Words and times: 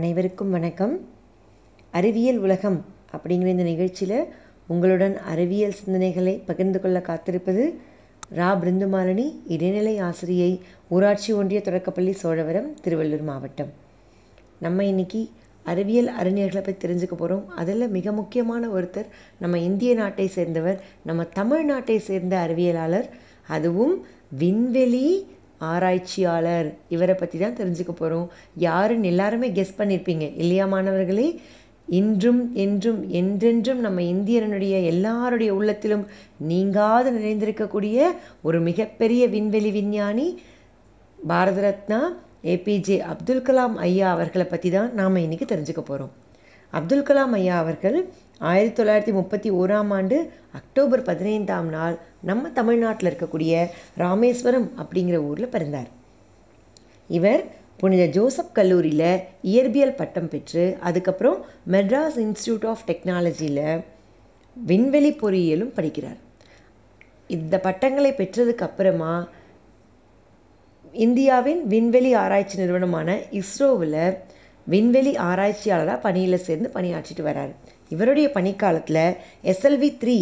அனைவருக்கும் 0.00 0.50
வணக்கம். 0.50 1.08
அறிவியல் 1.90 2.38
உலகம் 2.38 2.84
அப்படிங்கிற 3.16 3.46
இந்த 3.46 3.62
நிகழ்ச்சியில் 3.62 4.24
உங்களுடன் 4.66 5.18
அறிவியல் 5.18 5.74
சிந்தனைகளை 5.86 6.42
பகிர்ந்து 6.46 6.80
கொள்ள 6.80 7.00
காத்திருப்பது 7.00 7.74
ரா. 8.34 8.48
பிருந்துமாலினி 8.62 9.26
இடைநிலை 9.46 9.98
ஆசிரியை 9.98 10.60
ஊராட்சி 10.88 11.32
ஒன்றிய 11.32 11.60
தொடக்கப்பள்ளி 11.60 12.12
சோழவரம் 12.12 12.76
திருவள்ளூர் 12.84 13.22
மாவட்டம். 13.22 13.72
நம்ம 14.60 14.84
இன்னைக்கு 14.84 15.28
அறிவியல் 15.64 16.10
அறிஞர்களை 16.22 16.62
பற்றி 16.62 16.88
தெரிஞ்சுக்க 16.88 17.14
போகிறோம் 17.14 17.48
அதில் 17.48 17.88
மிக 17.88 18.12
முக்கியமான 18.12 18.68
ஒருத்தர் 18.68 19.06
நம்ம 19.38 19.58
இந்திய 19.58 19.94
நாட்டை 19.94 20.26
சேர்ந்தவர் 20.26 20.80
நம்ம 21.04 21.22
தமிழ்நாட்டை 21.22 21.96
சேர்ந்த 21.96 22.48
அறிவியலாளர் 22.48 23.08
அதுவும் 23.46 24.06
விண்வெளி 24.38 25.26
ஆராய்ச்சியாளர். 25.60 26.68
இவரை 26.88 27.14
பற்றி 27.14 27.38
தான் 27.38 27.56
தெரிஞ்சுக்க 27.56 27.92
போகிறோம் 27.94 28.28
யாருன்னு 28.56 29.06
எல்லாருமே 29.06 29.50
கெஸ் 29.52 29.78
பண்ணியிருப்பீங்க 29.78 30.26
இல்லையா 30.36 30.66
மாணவர்களே? 30.66 31.28
இன்றும் 31.88 32.54
என்றும் 32.54 33.10
என்றென்றும் 33.10 33.80
நம்ம 33.80 34.00
இந்தியனுடைய 34.00 34.74
எல்லாருடைய 34.82 35.50
உள்ளத்திலும் 35.50 36.04
நீங்காது 36.46 37.10
நிறைந்திருக்கக்கூடிய 37.10 37.98
ஒரு 38.42 38.60
மிகப்பெரிய 38.60 39.26
விண்வெளி 39.28 39.70
விஞ்ஞானி 39.70 40.26
பாரத 41.18 41.60
ரத்னா 41.60 42.00
ஏபிஜே 42.44 42.98
அப்துல் 43.12 43.42
கலாம் 43.42 43.76
ஐயா 43.76 44.10
அவர்களை 44.10 44.46
பற்றி 44.46 44.70
தான் 44.70 44.94
நாம் 44.94 45.16
இன்றைக்கி 45.16 45.46
தெரிஞ்சுக்க 45.46 45.82
போகிறோம் 45.82 46.12
அப்துல் 46.70 47.06
கலாம் 47.08 47.34
ஐயா 47.38 47.58
அவர்கள் 47.58 47.98
ஆயிரத்தி 48.38 48.82
தொள்ளாயிரத்தி 48.82 49.12
முப்பத்தி 49.12 49.50
ஓராம் 49.50 49.90
ஆண்டு 49.96 50.18
அக்டோபர் 50.52 51.02
பதினைந்தாம் 51.02 51.68
நாள் 51.68 51.96
நம்ம 52.20 52.50
தமிழ்நாட்டில் 52.58 53.10
இருக்கக்கூடிய 53.10 53.54
ராமேஸ்வரம் 53.96 54.68
அப்படிங்கிற 54.82 55.16
ஊரில் 55.30 55.52
பிறந்தார். 55.54 55.90
இவர் 57.08 57.42
புனித 57.76 58.04
ஜோசப் 58.06 58.52
கல்லூரியில் 58.52 59.20
இயற்பியல் 59.42 59.94
பட்டம் 59.94 60.28
பெற்று 60.28 60.76
அதுக்கப்புறம் 60.80 61.38
மெட்ராஸ் 61.70 62.18
இன்ஸ்டியூட் 62.24 62.66
ஆஃப் 62.66 62.84
டெக்னாலஜியில் 62.86 63.80
விண்வெளி 64.54 65.12
பொறியியலும் 65.12 65.76
படிக்கிறார். 65.76 66.18
இந்த 67.26 67.58
பட்டங்களை 67.60 68.10
பெற்றதுக்கு 68.12 68.66
அப்புறமா 68.68 69.28
இந்தியாவின் 70.92 71.66
விண்வெளி 71.66 72.12
ஆராய்ச்சி 72.14 72.56
நிறுவனமான 72.58 73.18
இஸ்ரோவில் 73.40 74.02
விண்வெளி 74.66 75.16
ஆராய்ச்சியாளராக 75.16 75.98
பணியில் 76.00 76.44
சேர்ந்து 76.46 76.70
பணியாற்றிட்டு 76.74 77.24
வரார். 77.28 77.52
இவருடைய 77.88 78.28
பணிக்காலத்தில் 78.36 79.04
எஸ்எல்வி 79.52 79.90
த்ரீ 80.02 80.18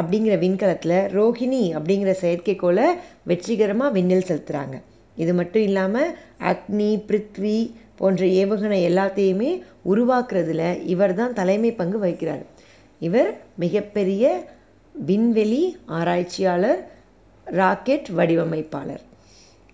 அப்படிங்கிற 0.00 0.34
விண்கலத்தில் 0.38 0.98
ரோஹிணி 1.16 1.62
அப்படிங்கிற 1.78 2.12
செயற்கைக்கோளை 2.22 2.86
வெற்றிகரமாக 3.30 3.94
விண்ணில் 3.98 4.28
செலுத்துகிறாங்க 4.28 4.76
இது 5.16 5.34
மட்டும் 5.34 5.62
இல்லாமல் 5.62 6.14
அக்னி 6.50 6.90
பிருத்வி 7.08 7.58
போன்ற 7.96 8.26
ஏவுகணை 8.26 8.78
எல்லாத்தையுமே 8.90 9.50
உருவாக்குறதுல 9.92 10.62
இவர் 10.84 11.14
தான் 11.14 11.36
தலைமை 11.40 11.72
பங்கு 11.72 11.98
வகிக்கிறார். 12.04 12.44
இவர் 13.00 13.30
மிகப்பெரிய 13.56 14.24
விண்வெளி 14.94 15.76
ஆராய்ச்சியாளர் 15.86 16.80
ராக்கெட் 17.46 18.08
வடிவமைப்பாளர். 18.18 19.02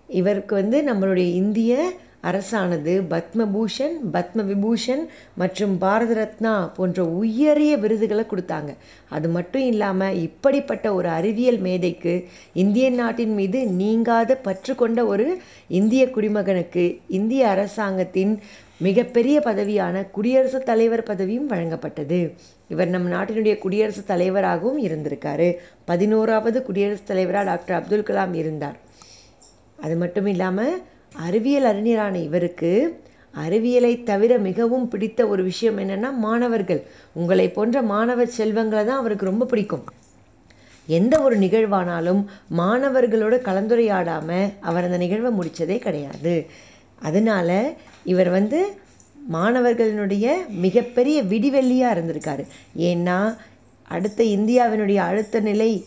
இவருக்கு 0.09 0.55
வந்து 0.55 0.77
நம்மளுடைய 0.81 1.29
இந்திய 1.41 1.73
அரசானது 2.23 2.93
பத்மபூஷன் 3.09 3.93
பத்ம 4.13 4.43
விபூஷன் 4.51 5.03
மற்றும் 5.35 5.77
பாரத 5.77 6.13
ரத்னா 6.13 6.65
போன்ற 6.65 7.05
உயரிய 7.05 7.77
விருதுகளை 7.77 8.25
கொடுத்தாங்க. 8.29 8.75
அது 9.09 9.29
மட்டும் 9.29 9.61
இல்லாமல் 9.61 10.21
இப்படிப்பட்ட 10.21 10.93
ஒரு 10.93 11.09
அறிவியல் 11.09 11.59
மேதைக்கு 11.59 12.27
இந்திய 12.53 12.89
நாட்டின் 12.89 13.33
மீது 13.33 13.67
நீங்காத 13.67 14.35
பற்று 14.35 14.75
கொண்ட 14.75 15.05
ஒரு 15.05 15.37
இந்திய 15.67 16.05
குடிமகனுக்கு 16.05 16.99
இந்திய 17.07 17.47
அரசாங்கத்தின் 17.47 18.39
மிகப்பெரிய 18.77 19.39
பதவியான 19.39 20.11
குடியரசுத் 20.11 20.65
தலைவர் 20.65 21.03
பதவியும் 21.03 21.49
வழங்கப்பட்டது. 21.49 22.35
இவர் 22.67 22.87
நம் 22.87 23.11
நாட்டினுடைய 23.11 23.57
குடியரசுத் 23.57 24.07
தலைவராகவும் 24.07 24.83
இருந்திருக்காரு. 24.85 25.55
பதினோராவது 25.85 26.63
குடியரசுத் 26.63 27.07
தலைவராக 27.07 27.45
டாக்டர் 27.45 27.81
அப்துல் 27.81 28.03
கலாம் 28.03 28.33
இருந்தார். 28.33 28.77
அது 29.79 29.95
மட்டும் 29.95 30.25
இல்லாமல் 30.25 30.81
அறிவியல் 31.15 31.63
அறிஞரான 31.63 32.17
இவருக்கு 32.17 33.01
அறிவியலை 33.31 34.03
தவிர 34.03 34.37
மிகவும் 34.37 34.87
பிடித்த 34.87 35.27
ஒரு 35.27 35.43
விஷயம் 35.43 35.77
என்னென்னா 35.77 36.13
மாணவர்கள். 36.13 36.83
உங்களை 37.13 37.49
போன்ற 37.49 37.81
மாணவ 37.81 38.25
செல்வங்களை 38.25 38.85
தான் 38.85 38.97
அவருக்கு 38.97 39.25
ரொம்ப 39.25 39.45
பிடிக்கும். 39.45 39.83
எந்த 40.87 41.21
ஒரு 41.21 41.37
நிகழ்வானாலும் 41.37 42.25
மாணவர்களோடு 42.57 43.37
கலந்துரையாடாமல் 43.37 44.53
அவர் 44.61 44.83
அந்த 44.83 44.97
நிகழ்வை 44.97 45.31
முடித்ததே 45.31 45.77
கிடையாது. 45.79 46.45
அதனால் 46.99 47.77
இவர் 48.03 48.29
வந்து 48.29 48.59
மாணவர்களினுடைய 49.31 50.27
மிகப்பெரிய 50.47 51.23
விடிவெள்ளியாக 51.23 51.93
இருந்திருக்காரு. 51.95 52.45
ஏன்னா 52.77 53.37
அடுத்த 53.83 54.23
இந்தியாவினுடைய 54.23 54.95
அடுத்த 54.95 55.39
நிலை 55.39 55.85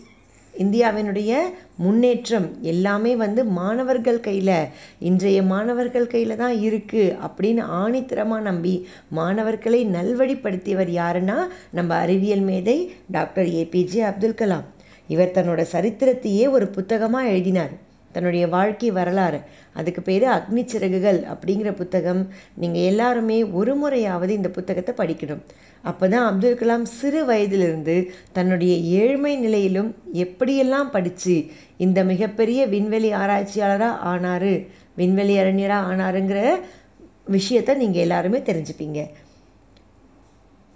இந்தியாவினுடைய 0.55 1.33
முன்னேற்றம் 1.77 2.49
எல்லாமே 2.63 3.17
வந்து 3.17 3.45
மாணவர்கள் 3.45 4.21
கையில் 4.21 4.69
இன்றைய 4.99 5.43
மாணவர்கள் 5.43 6.07
கையில் 6.07 6.37
தான் 6.37 6.57
இருக்குது 6.57 7.17
அப்படின்னு 7.27 7.63
ஆணித்தரமாக 7.83 8.41
நம்பி 8.41 8.87
மாணவர்களை 9.09 9.81
நல்வழிப்படுத்தியவர் 9.87 10.93
யாருன்னா 11.01 11.39
நம்ம 11.71 11.95
அறிவியல் 11.95 12.41
மேதை 12.41 12.93
டாக்டர் 13.11 13.47
ஏபிஜே 13.47 14.03
அப்துல் 14.11 14.41
கலாம். 14.43 14.67
இவர் 15.09 15.35
தன்னோட 15.35 15.65
சரித்திரத்தையே 15.73 16.51
ஒரு 16.51 16.69
புத்தகமாக 16.69 17.29
எழுதினார். 17.29 17.73
தன்னுடைய 18.15 18.45
வாழ்க்கை 18.55 18.91
வரலாறு. 18.99 19.39
அதுக்கு 19.81 20.01
பேர் 20.09 20.27
அக்னி 20.37 20.63
சிறகுகள் 20.73 21.21
அப்படிங்கிற 21.33 21.71
புத்தகம். 21.81 22.23
நீங்கள் 22.63 22.87
எல்லாருமே 22.91 23.39
ஒரு 23.61 23.75
முறையாவது 23.83 24.33
இந்த 24.39 24.51
புத்தகத்தை 24.57 24.95
படிக்கணும். 25.01 25.43
அப்போ 25.85 26.05
தான் 26.15 26.27
அப்துல் 26.31 26.59
கலாம் 26.61 26.87
சிறு 26.99 27.21
வயதிலிருந்து 27.31 27.97
தன்னுடைய 28.37 28.75
ஏழ்மை 29.01 29.33
நிலையிலும் 29.45 29.91
எப்படியெல்லாம் 30.25 30.93
படித்து 30.97 31.37
இந்த 31.87 31.99
மிகப்பெரிய 32.13 32.61
விண்வெளி 32.75 33.11
ஆராய்ச்சியாளராக 33.23 34.03
ஆனார் 34.13 34.53
விண்வெளி 35.01 35.35
அறிஞராக 35.43 35.89
ஆனாருங்கிற 35.91 36.41
விஷயத்தை 37.37 37.75
நீங்கள் 37.83 38.05
எல்லாருமே 38.05 38.39
தெரிஞ்சுப்பீங்க. 38.51 39.01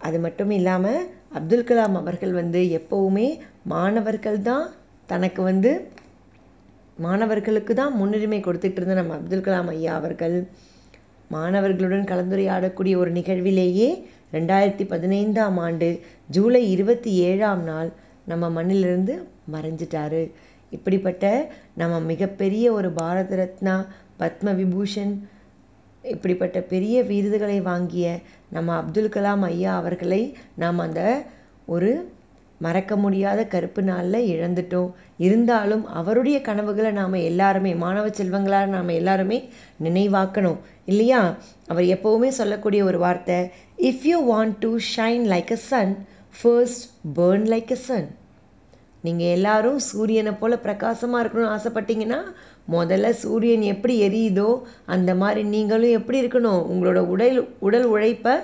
அது 0.06 0.18
மட்டும் 0.24 0.52
இல்லாமல் 0.56 1.00
அப்துல் 1.38 1.68
கலாம் 1.68 1.96
அவர்கள் 2.00 2.34
வந்து 2.40 2.60
எப்போவுமே 2.78 3.28
மாணவர்கள் 3.72 4.40
தான் 4.48 4.66
தனக்கு 5.08 5.40
வந்து 5.50 5.70
மாணவர்களுக்கு 6.98 7.74
தான் 7.74 7.92
முன்னுரிமை 7.92 8.40
கொடுத்துட்டு 8.40 8.78
இருந்த 8.80 8.94
நம்ம 8.94 9.14
அப்துல் 9.14 9.46
கலாம் 9.46 9.70
ஐயா 9.72 9.94
அவர்கள் 9.94 10.36
மாணவர்களுடன் 11.30 12.08
கலந்துரையாடக்கூடிய 12.10 12.94
ஒரு 12.96 13.10
நிகழ்விலேயே 13.10 13.88
ரெண்டாயிரத்தி 14.32 14.84
பதினைந்தாம் 14.86 15.58
ஆண்டு 15.58 15.88
ஜூலை 16.30 16.62
இருபத்தி 16.70 17.10
ஏழாம் 17.28 17.62
நாள் 17.62 17.90
நம்ம 18.24 18.48
மண்ணிலிருந்து 18.48 19.14
மறைஞ்சிட்டாரு. 19.52 20.22
இப்படிப்பட்ட 20.72 21.24
நம்ம 21.74 22.00
மிகப்பெரிய 22.00 22.72
ஒரு 22.72 22.88
பாரத 22.90 23.36
ரத்னா 23.36 23.74
பத்ம 24.20 24.54
விபூஷன் 24.54 25.12
இப்படிப்பட்ட 26.04 26.58
பெரிய 26.72 26.96
விருதுகளை 27.02 27.58
வாங்கிய 27.60 28.06
நம்ம 28.48 28.74
அப்துல் 28.76 29.14
கலாம் 29.16 29.44
ஐயா 29.50 29.72
அவர்களை 29.76 30.22
நாம் 30.54 30.78
அந்த 30.78 31.02
ஒரு 31.66 31.90
மறக்க 32.58 32.96
முடியாத 32.96 33.40
கருப்பு 33.44 33.82
நாளில் 33.82 34.28
இழந்துட்டோம். 34.34 34.90
இருந்தாலும் 35.18 35.84
அவருடைய 36.00 36.40
கனவுகளை 36.40 36.90
நாம் 36.90 37.16
எல்லாருமே 37.30 37.72
மாணவ 37.74 38.08
செல்வங்களாக 38.08 38.66
நாம் 38.66 38.96
எல்லாருமே 39.00 39.38
நினைவாக்கணும். 39.82 40.58
இல்லையா? 40.84 41.20
அவர் 41.66 41.86
எப்போவுமே 41.96 42.28
சொல்லக்கூடிய 42.40 42.82
ஒரு 42.84 42.98
வார்த்தை 42.98 43.38
if 43.90 44.06
you 44.10 44.18
want 44.32 44.54
to 44.58 44.70
shine 44.96 45.24
like 45.34 45.52
a 45.52 45.60
sun 45.70 45.94
first 46.38 46.84
burn 47.18 47.46
like 47.54 47.72
a 47.72 47.80
sun 47.88 48.08
நீங்கள் 49.02 49.32
எல்லாரும் 49.36 49.78
சூரியனை 49.88 50.32
போல் 50.32 50.62
பிரகாசமாக 50.62 51.20
இருக்கணும்னு 51.24 51.54
ஆசைப்பட்டீங்கன்னா 51.56 52.20
முதல்ல 52.72 53.10
சூரியன் 53.22 53.64
எப்படி 53.72 53.94
எரியுதோ 54.08 54.48
அந்த 54.86 55.10
மாதிரி 55.14 55.42
நீங்களும் 55.54 55.96
எப்படி 55.98 56.18
இருக்கணும்? 56.22 56.62
உங்களோட 56.72 57.00
உடல் 57.14 57.38
உடல் 57.58 57.86
உழைப்பை 57.94 58.34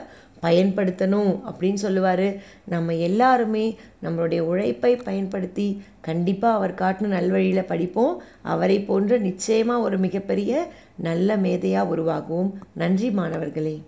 பயன்படுத்தணும் 0.42 1.40
அப்படின்னு 1.50 1.74
சொல்லுவார். 1.74 2.36
நம்ம 2.64 2.94
எல்லாருமே 2.94 3.78
நம்மளுடைய 4.02 4.40
உழைப்பை 4.40 4.96
பயன்படுத்தி 4.96 5.82
கண்டிப்பாக 6.00 6.54
அவர் 6.54 6.74
காட்டின 6.74 7.12
நல்வழியில் 7.16 7.70
படிப்போம். 7.72 8.22
அவரை 8.42 8.80
போன்ற 8.80 9.18
நிச்சயமாக 9.18 9.82
ஒரு 9.82 9.98
மிகப்பெரிய 9.98 10.68
நல்ல 10.96 11.36
மேதையாக 11.36 11.96
உருவாகுவோம். 11.96 12.52
நன்றி 12.74 13.10
மாணவர்களே. 13.10 13.82